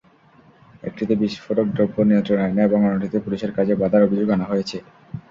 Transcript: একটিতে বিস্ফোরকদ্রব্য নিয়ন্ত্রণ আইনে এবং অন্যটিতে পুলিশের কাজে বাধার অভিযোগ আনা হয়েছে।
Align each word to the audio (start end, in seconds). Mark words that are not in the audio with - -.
একটিতে 0.83 1.13
বিস্ফোরকদ্রব্য 1.21 1.95
নিয়ন্ত্রণ 2.01 2.39
আইনে 2.41 2.61
এবং 2.63 2.79
অন্যটিতে 2.83 3.17
পুলিশের 3.25 3.51
কাজে 3.57 3.73
বাধার 3.81 4.05
অভিযোগ 4.07 4.27
আনা 4.29 4.45
হয়েছে। 4.51 4.77